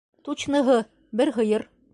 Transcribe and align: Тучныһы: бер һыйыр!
Тучныһы: 0.29 0.79
бер 1.21 1.35
һыйыр! 1.39 1.71